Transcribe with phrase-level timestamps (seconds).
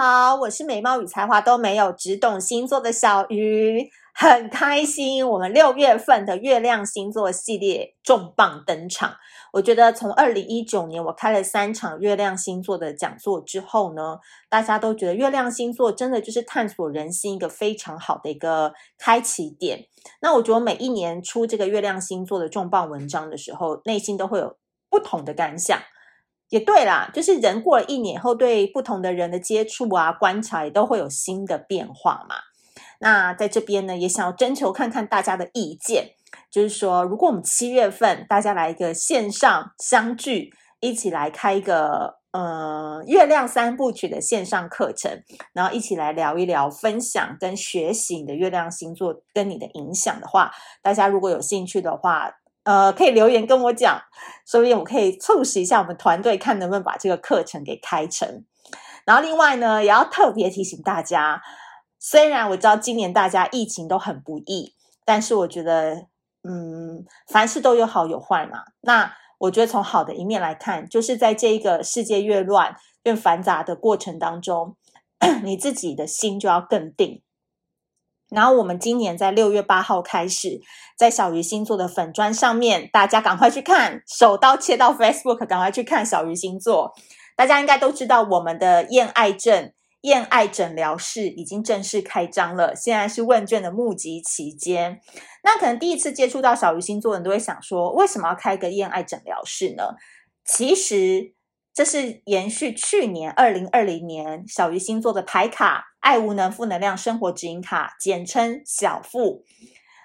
[0.00, 5.28] 好，我是美貌与才华都没有，只懂星座的小鱼，很开心。
[5.28, 9.16] 我们六月份的月亮星座系列重磅登场。
[9.54, 19.86] 我觉得从二零一九年我开了三场月亮星座的讲座之后呢，大家都觉得月亮星座真的就是探索人心一个非常好的一个开启点。
[20.22, 24.56] 那我觉得每一年出这个月亮星座的重磅文章的时候，内心都会有
[24.88, 25.76] 不同的感想。
[26.50, 32.36] 也对啦，就是人过了一年后，对不同的人的接触啊、观察也都会有新的变化嘛。
[33.00, 36.12] 那在这边呢，也想要征求看看大家的意见，
[36.50, 50.50] 就是说，如果我们七月份大家来一个线上相聚，一起来开一个呃月亮三部曲的线上课程，然后一起来聊一聊、分享跟学习你的月亮星座跟你的影响的话，
[50.82, 52.32] 大家如果有兴趣的话。
[52.68, 53.98] 呃，可以留言跟我讲，
[54.44, 58.44] 所以我可以促使一下我们团队，看能不能把这个课程给开成。
[59.06, 61.40] 然后另外呢，也要特别提醒大家，
[61.98, 64.74] 虽然我知道今年大家疫情都很不易，
[65.06, 66.08] 但是我觉得，
[66.42, 68.64] 嗯，凡事都有好有坏嘛。
[68.82, 74.76] 那我觉得从好的一面来看，就是在这一个世界越乱越繁杂的过程当中，
[75.42, 77.22] 你自己的心就要更定。
[78.30, 80.60] 然后我们今年在六月八号开始，
[80.96, 86.92] 在小鱼星座的粉砖上面，大家赶快去看，手刀切到 Facebook，赶快去看小鱼星座。
[87.36, 95.00] 大家应该都知道，我们的厌爱症厌爱诊疗室已经正式开张了，现在是问卷的募集期间。
[95.42, 99.94] 那可能第一次接触到小鱼星座的人都会想说，为什么要开个艳爱诊疗室呢？
[100.44, 101.37] 其实。
[101.78, 109.44] 这是延续去年二零二零年小鱼星座的牌卡“爱无能负能量生活指引卡”，简称小负。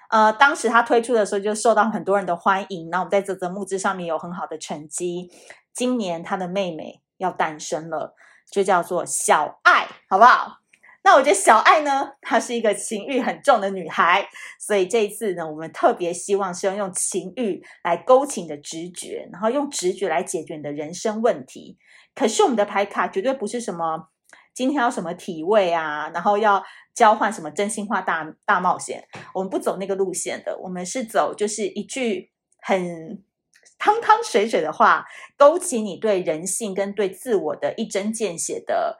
[0.08, 5.32] 呃，当时他推出的时候就受到很多人的欢迎，那我们在啧啧募资上面有很好的成绩。
[5.72, 8.14] 今年他的妹妹要诞生了，
[8.52, 10.58] 就叫做小爱，好不好？
[11.04, 14.26] 那我觉得小爱呢，她是一个情欲很重的女孩，
[14.58, 21.76] 所以这一次呢，我们特别希望是要用情欲来勾起你的直觉，然后用直觉来解决你的人生问题。
[22.14, 24.08] 可是我们的牌卡绝对不是什么
[24.54, 26.64] 今天要什么体位啊，然后要
[26.94, 32.30] 交换什么真心话大大冒险，我们不走那个路线的，我们是走就是一句
[32.62, 33.22] 很
[33.78, 35.04] 汤汤水水的话，
[35.36, 38.98] 勾起你对人性跟对自我的一针见血的。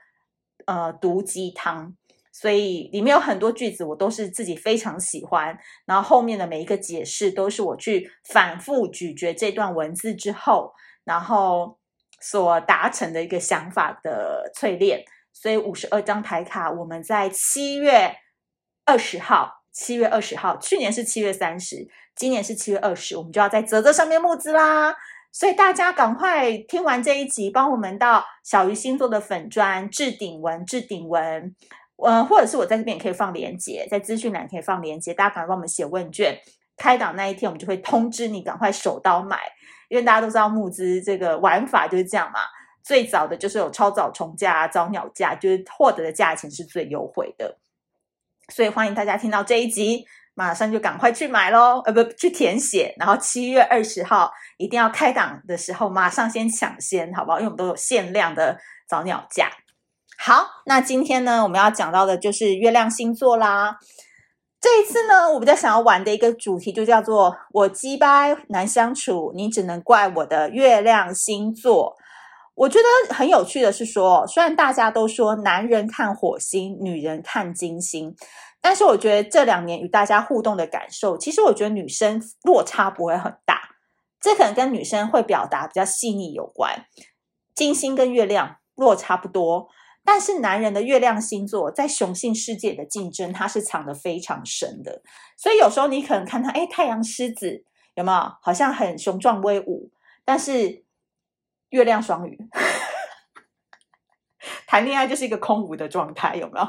[0.66, 1.94] 呃，毒鸡汤，
[2.32, 5.58] 所以里面有很多句子，我都是自己非常喜欢。
[5.86, 10.72] 然后后面的每一个解释，都是我去反复咀嚼这段文字之后，
[11.04, 11.78] 然后
[12.20, 15.04] 所达成的一个想法的淬炼。
[15.32, 18.14] 所以五十二张牌卡，我们在七月
[18.84, 24.94] 二十号，七月二十号，去年是七月三十，今年是七月二十，我们就要在泽泽上面募资啦。
[25.34, 31.52] 所以大家赶快听完这一集，帮我们到小鱼星座的粉砖置顶文，置顶文，
[31.96, 36.38] 呃，或者是我在这边也可以放链接，在资讯栏可以放链接，大家赶快帮我们写问卷，
[36.76, 39.40] 开档那一天我们就会通知你，赶快手刀买，
[39.88, 42.38] 因为大家都知道募资这个玩法就是这样嘛，
[42.84, 47.58] 最早的就是有超早重价、早鸟价，就是获得的价钱是最优惠的，
[48.50, 50.06] 所以欢迎大家听到这一集。
[50.34, 57.38] 马上就赶快去买喽，呃，不，去填写，然后七月二十号一定要开档的时候，马上先抢先，好不好？
[57.38, 58.58] 因为我们都有限量的
[58.88, 59.50] 早鸟价。
[60.18, 63.78] 好，那今天呢，我们要讲到的就是月亮星座啦。
[64.60, 71.94] 这一次呢，我比较想要玩的一个主题就叫做“我机掰难相处，你只能怪我的月亮星座”。
[72.56, 78.14] 我觉得很有趣的是说，虽然大家都说男人看火星，女人看金星。
[78.66, 83.60] 但是我觉得这两年与大家互动的感受，其实我觉得女生落差不会很大，
[84.18, 86.86] 这可能跟女生会表达比较细腻有关。
[87.54, 89.68] 金星跟月亮落差不多，
[90.02, 95.02] 但是男人的月亮星座在雄性世界的竞争，它是藏得非常深的。
[95.36, 98.32] 所以有时候你可能看他，哎，太阳狮子有没有？
[98.40, 99.92] 好像很雄壮威武，
[100.24, 100.86] 但是
[101.68, 102.38] 月亮双鱼，
[104.66, 106.66] 谈恋爱就是一个空无的状态，有没有？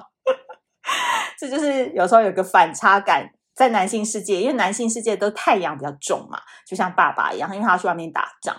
[1.40, 8.56] 这就是有时候有个反差感，在男性世界，因为男性世界都太阳比较重嘛，就像爸爸一样，因为他去外面打仗，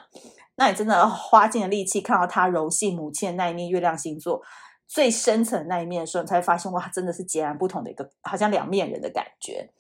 [0.57, 4.43] 那你真的花尽了力气看到他柔性母亲的那一面，月亮星座
[4.87, 9.71] 最深层的那一面的时候，你才会发现哇，真的是截然不同的一个，好像两面人的感觉。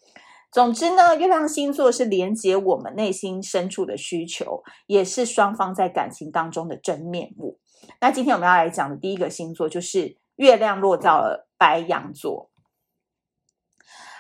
[0.52, 7.58] 总之呢，月亮星座是连接我们内心深处的需求，也是双方在感情当中的真面目。
[8.00, 12.50] 那今天我们要来讲的第一个星座就是月亮落到了白羊座。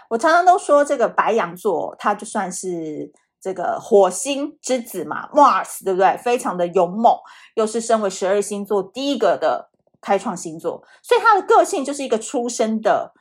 [0.08, 6.16] 我常常都说，这个白羊座，它就算是这个火星之子嘛，Mars，对不对？
[6.16, 7.16] 非常的勇猛，
[7.54, 9.70] 又是身为十二星座第一个的
[10.00, 13.12] 开创星座，所以他的个性就是一个出生的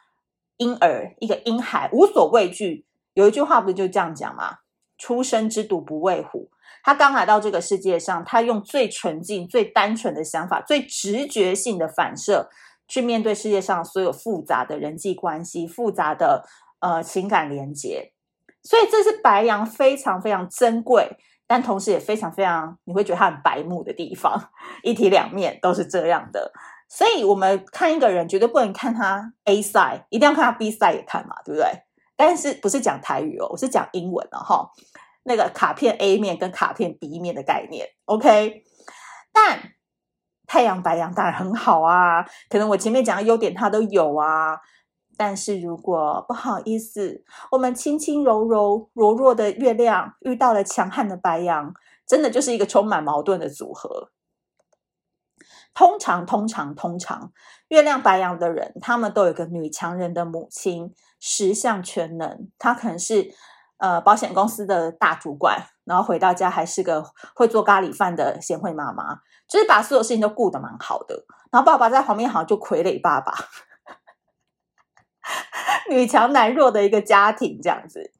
[0.57, 2.85] 婴儿，一个婴孩，无所畏惧。
[3.13, 4.57] 有一句话不是就这样讲吗？
[4.97, 6.49] 初生之犊不畏虎。
[6.83, 12.49] 他刚来到这个世界上，他用最纯净、最单纯的想法、最直觉性的反射
[12.87, 16.45] 去面对世界上所有复杂的人际关系、复杂的
[16.85, 18.11] 呃情感连接。
[18.61, 21.17] 所以这是白羊非常非常珍贵，
[21.47, 24.49] 但同时也非常非常你会觉得他很白目的地方。
[24.83, 26.51] 一体两面都是这样的。
[26.87, 31.67] 所以我们看一个人，绝对不能看他 A side，一定要看他 B side 也看嘛，对不对？
[32.15, 34.71] 但是不是讲台语哦，我是讲英文了哈。
[35.23, 38.63] 那个卡片 A 面跟卡片 B 面的概念，OK？
[39.33, 39.59] 但
[40.47, 44.59] 太阳白羊当然很好啊，可能我前面讲的优点它都有啊。
[45.17, 51.73] 但是如果不好意思，我们轻轻柔柔柔弱的月亮遇到了强悍的白羊，
[52.07, 54.11] 真的就是一个充满矛盾的组合。
[55.73, 57.31] 通常，通常，通常，
[57.67, 63.33] 月亮白羊的人，他们都有一个女强人的母亲，十项全能，她可能是。
[63.77, 67.03] 呃，保险公司的大主管，然后回到家还是个
[67.35, 69.17] 会做咖喱饭的贤惠妈妈，
[69.49, 71.25] 就是把所有事情都顾得蛮好的。
[71.51, 73.33] 然后爸爸在旁边好像就傀儡爸爸，
[75.89, 78.11] 女强男弱的一个家庭这样子。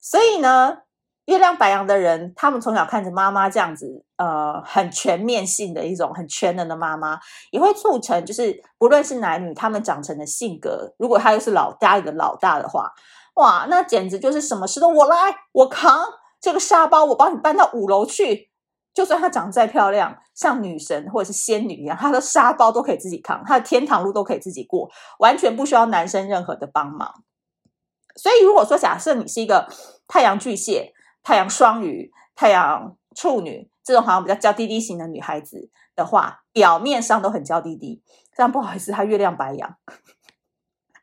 [0.00, 0.78] 所以呢，
[1.26, 7.18] 月亮白羊的人，他们从小看着妈妈这样子，呃，很全面性的一种很全能的妈妈，
[7.50, 12.90] 也会促成就是不论是男女，他们长成的性格，如果他又是老家里的老大的话。
[13.34, 15.16] 哇，那简直就是什么事都我来，
[15.52, 16.04] 我扛
[16.40, 18.49] 这个沙包，我帮你搬到五楼去。
[18.92, 27.22] 就算她长得再漂亮，像女神或者是仙女一样，她的沙包都可以自己扛，她的天堂路都可以自己过，完全不需要男生任何的帮忙。
[28.16, 29.68] 所以，如果说假设你是一个
[30.08, 30.92] 太阳巨蟹、
[31.22, 38.02] 太阳双鱼、太阳处女这种好像比较娇滴滴型的女孩子的话，表面上都很娇滴滴，
[38.36, 39.76] 但不好意思，她月亮白羊。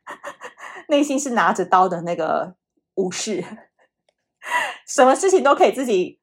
[0.89, 2.55] 内心是拿着刀的那个
[2.95, 3.43] 武士，
[4.85, 6.19] 什么事情都可以自己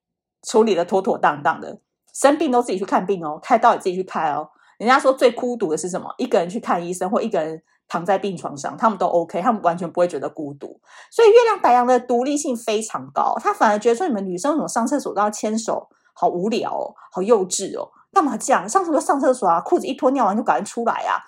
[0.46, 1.81] 处理的妥妥当当的，
[2.12, 4.50] 生病都自己去看病哦，开刀也自己去开哦。
[4.79, 6.14] 人家说最孤独的是什么？
[6.19, 10.81] 一个人去看医生，或一个人躺在病床上，他们都 OK，他们完全不会觉得孤独。
[11.11, 18.69] 所以月亮白羊的独立性非常高，他反而觉得说你们女生怎么上厕所都要牵手，好无聊哦，好幼稚哦，干嘛这样？
[18.69, 21.23] 上厕所上厕所啊，裤子一脱，尿完就赶紧出来啊。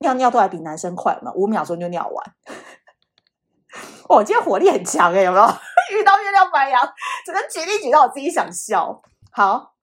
[0.00, 2.34] 尿尿都还比男生快嘛，五秒钟就尿完。
[4.08, 5.46] 我、 哦、今天火力很强诶，有没有？
[5.92, 6.82] 遇到月亮白羊，
[7.24, 9.02] 只能举例举到我自己想笑。
[9.30, 9.74] 好，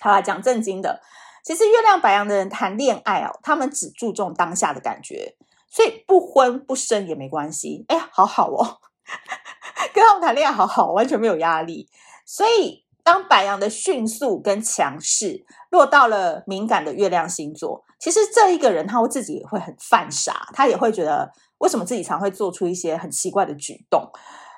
[0.00, 1.00] 好啦，讲正经的。
[1.44, 5.36] 其实月亮白羊的人谈恋爱哦，他们只注重当下的感觉，
[5.68, 7.84] 所以不婚不生也没关系。
[7.88, 8.78] 哎呀，好好哦，
[9.94, 11.88] 跟他们谈恋爱好好，完全没有压力。
[12.24, 12.84] 所以。
[13.06, 24.10] 当白羊的迅速跟强势落到了敏感的月亮星座，其实这一个人他会自己也会很犯傻，他也会觉得为什么自己常会做出一些很奇怪的举动，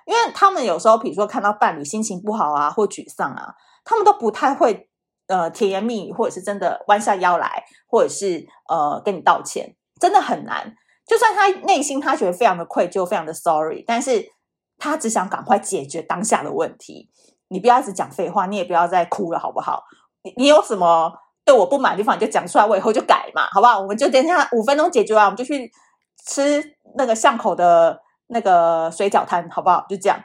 [0.06, 3.54] 因为他们有时候比如说看到伴侣心情不好啊或沮丧啊，
[3.84, 4.88] 他们都不太会
[5.26, 10.74] 呃甜言蜜语，或者是真的弯下腰来，或者是呃跟你道歉，真的很难。
[11.06, 14.24] 就算他内心他觉得非常的愧疚，非常的 sorry，但是
[14.78, 17.10] 他只想赶快解决当下的问题。
[17.48, 19.84] 你不要一直讲废话，你也不要再哭了，好不好？
[20.22, 21.12] 你你有什么
[21.44, 23.80] 对我不满的地方，你就讲出来，我以后就改嘛，好不好？
[23.80, 25.70] 我们就等一下五分钟解决完，我们就去
[26.26, 29.84] 吃那个巷口的那个水饺摊，好不好？
[29.88, 30.20] 就这样。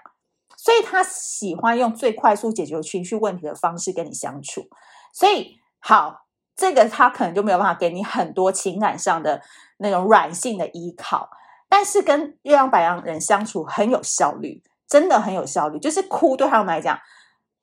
[0.57, 4.67] 所以他喜欢用最快速解决情绪问题的方式跟你相处。
[5.13, 9.41] 所以好，这个他可能就没有办法给你很多情感上的
[9.77, 11.29] 那种软性的依靠，
[11.67, 14.63] 但是跟月亮白羊人相处很有效率。
[14.87, 16.99] 真的很有效率，就是哭对他们来讲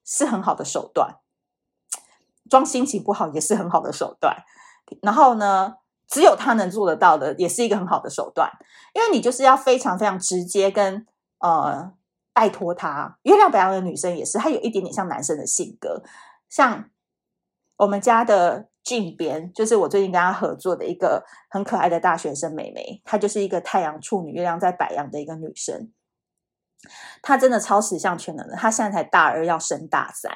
[0.03, 1.17] 是很好的手段，
[2.49, 4.35] 装心情不好也是很好的手段。
[5.03, 5.75] 然后呢，
[6.09, 8.49] 只有他能做得到的，也是一个很好的手段，
[8.95, 11.05] 因为你就是要非常非常直接跟
[11.37, 11.93] 呃
[12.33, 13.17] 拜托他。
[13.21, 16.01] 月亮白羊的女生也是，她有一点点像男生的性格，
[16.49, 16.89] 像
[17.77, 25.91] 我们家的俊边，就是我最近跟他合作的一个很可爱的大学生妹妹，她就是一个太阳处女，月亮在白羊的一个女生。
[27.21, 30.31] 她真的超十项全能的，她现在才大二要升大三，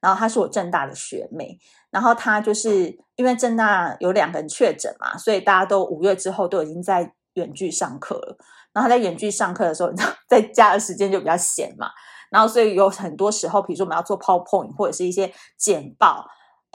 [0.00, 1.58] 然后她是我正大的学妹，
[1.90, 8.36] 然后她就是因为正大有两个人确诊嘛，所以大家都五月之后都已经在远距上课了，
[8.72, 11.90] 然后在远距上课的时候，你知道在家的时间就比较闲嘛，
[12.30, 16.26] 然后所以有很多时候，比如说我们要做 PowerPoint 或者是一些简报。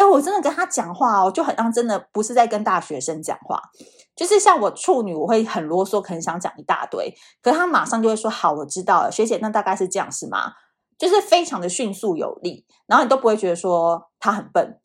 [0.02, 3.62] 哎，我真的跟他讲话哦，就很像真的不是在跟大学生讲话，
[4.16, 10.54] 就是像我处女，我会很啰嗦，可能想讲一大堆，可是他马上就会说：“好，我知道了，学姐，那大概是这样是吗？”
[10.98, 14.80] 就是非常的迅速有力，然后你都不会觉得说他很笨，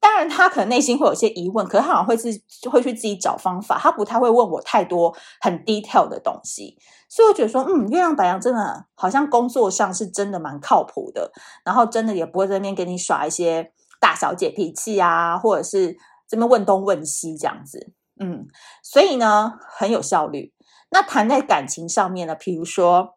[0.00, 2.30] 当然他可能内心会有些疑问，可是他好像会自
[2.70, 6.78] 会去自己找方法，他不太会问我太多很 detail 的东西。
[7.08, 11.32] 所以我觉得说，嗯，月亮白羊真的好像工作上是真的蛮靠谱的，
[11.64, 15.96] 然后真的也不会在那边给你耍一些大小姐脾气啊，或者是
[16.28, 17.92] 这边问东问西这样子。
[18.20, 18.48] 嗯，
[18.82, 20.52] 所以呢，很有效率。
[20.90, 23.16] 那谈在感情上面呢，比如说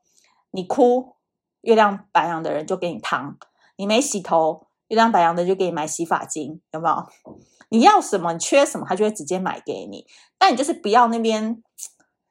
[0.51, 1.15] 你哭，
[1.61, 3.37] 月亮白羊的人就给你糖；
[3.77, 7.07] 你没洗头，月亮白羊的就给你买洗发精，有没有？
[7.69, 10.05] 你要什么，你缺什么，他就会直接买给你。
[10.37, 11.63] 但你就是不要那边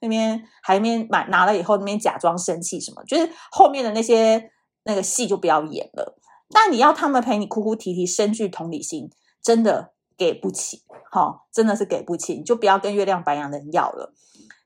[0.00, 4.52] 那边还没买拿了以后那边假装生气什么，就是后面的那些
[4.85, 6.19] 那个戏就不要演了。
[6.52, 9.11] 但你要他们陪你哭哭啼啼，深具同理心，
[9.42, 14.12] 真的给不起，齁，真的是给不起，你就不要跟月亮白羊的人要了。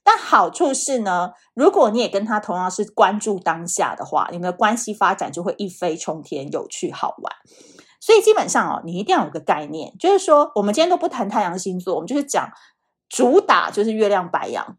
[0.03, 7.33] 但好处是呢，如果你也跟他同样是关注当下的话，你们的关系发展就会一飞冲天，有趣好玩。
[8.01, 12.51] 所以基本上哦，你一定要有个概念，就是说，我们今天都不谈太阳星座，我们就是讲
[13.09, 14.77] 主打就是月亮白羊。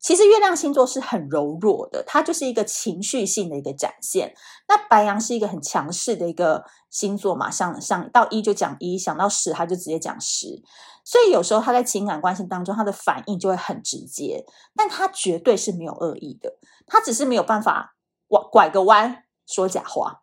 [0.00, 4.32] 其实月亮星座是很柔弱的，它就是一个情绪性的一个展现。
[4.68, 10.62] 那白羊是一个很强势的一个星座嘛，想想到一就讲一，想到十他就直接讲十。
[11.04, 14.44] 所以有时候他在情感关系当中，他的反应就会很直接，
[14.76, 17.96] 但他绝对是没有恶意的，他只是没有办法
[18.28, 20.22] 拐拐个弯说假话，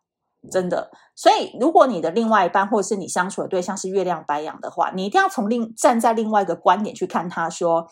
[0.50, 0.90] 真的。
[1.14, 7.90] 所以如果你的另外一半或者是你相处的对象是月亮白羊的话，你一定要从另站在另外一个观点去看他说。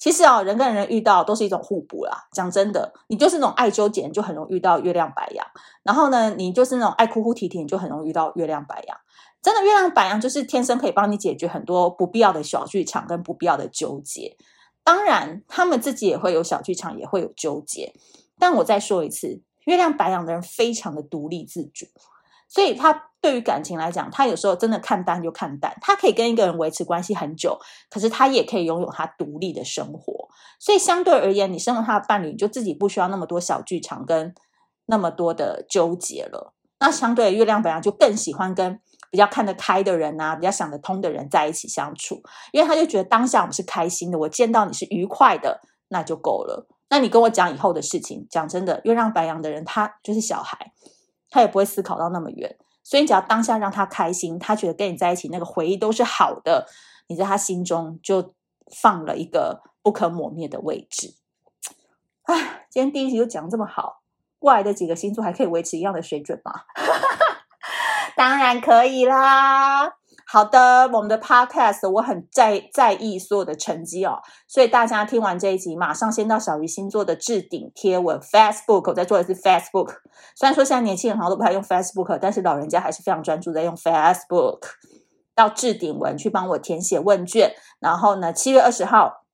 [0.00, 2.26] 其实啊，人跟人遇到都是一种互补啦。
[2.32, 5.46] 讲真的，你就是那种爱纠结，就很容易遇到月亮白羊。
[5.82, 8.96] 然后呢，你就是那种爱哭哭啼啼，你就很容易遇到月亮白羊。
[9.42, 14.36] 真的，月亮白羊就是天生可以帮你解决很多不必要的小剧场跟不必要的纠结。
[14.82, 17.92] 当然，他们自己也会有小剧场，也会有纠结。
[18.38, 21.84] 但我再说一次，月亮白羊的人非常的独立自主。
[22.48, 25.76] 所以他对于感情来讲，他有时候真的看淡就看淡。
[25.80, 27.58] 他可以跟一个人维持关系很久，
[27.90, 30.28] 可是他也可以拥有他独立的生活。
[30.58, 34.34] 所以相对而言，你身为他的伴侣，你就自己不需要那么多小剧场跟
[34.86, 36.54] 那么多的纠结了。
[36.78, 42.22] 那相对月亮白羊就更喜欢跟比较看得开的人啊，比较想得通的人在一起相处，
[42.52, 46.66] 因为他就觉得当下我们是开心的，我见到你是愉快的，那就够了。
[46.88, 50.72] 那你跟我讲以后的事情，讲真的，月亮白羊的人他就是小孩。
[51.32, 56.66] 他也不会思考到那么远，所以你只要当下让他开心，他觉得跟你在一起那个回忆都是好的，
[57.08, 58.34] 你在他心中就
[58.80, 61.14] 放了一个不可磨灭的位置。
[62.24, 64.02] 哎，今天第一集就讲这么好，
[64.38, 66.52] 过来的几个星座还可以维持一样的水准吗？
[68.16, 69.94] 当然可以啦。
[70.32, 79.88] 好的，我们的 podcast 我很在在意所有的成绩哦，所以大家听完这一集，马上先到小鱼星座的置顶贴文 Facebook，我在做的是 Facebook。
[80.36, 84.60] 虽然说现在年轻人好像都不太用 Facebook，但是老人家还是非常专注在用 Facebook。
[85.34, 89.24] 到置顶文去帮我填写问卷，然后呢，七月二十号，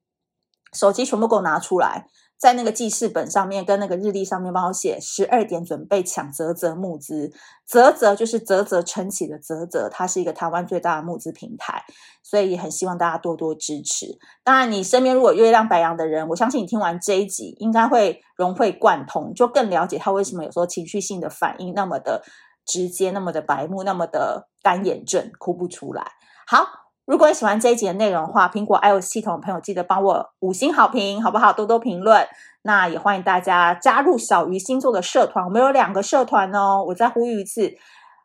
[0.73, 2.07] 手机全部给我拿出来。
[2.38, 7.33] 在那个记事本上面，跟那个日历上面帮我写十二点准备抢泽泽募资，
[7.64, 11.83] 泽泽就是泽泽撑起的泽泽，它是一个台湾最大的募资平台，
[12.23, 14.19] 所以也很希望大家多多支持。
[14.45, 22.23] 当然，你身边如果月亮白羊的人，我相信你听完这一集应该会融会贯通，就更了解他为什么有时候情绪性的反应那么的
[22.66, 26.12] 直接，那么的白目，那么的干眼症，哭不出来。
[26.47, 26.86] 好。
[27.06, 31.52] 如果你喜欢这一集的内容的话，苹果 iOS 系统的朋友记得帮我五星好评，好不好？
[31.52, 32.26] 多多评论。
[32.62, 36.84] 那也欢迎大家加入小鱼星座的社团，我们有两个社团哦。
[36.88, 37.72] 我再呼吁一次，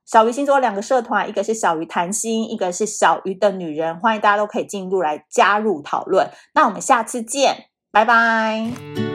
[0.03, 6.27] 小鱼星座有两个社团，一个是小鱼谈心，一个是小鱼的女人，欢迎大家都可以进入来加入讨论。
[6.55, 9.10] 那我们下次见，拜拜。